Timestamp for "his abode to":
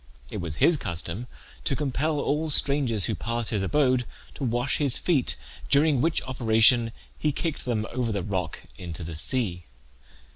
3.51-4.43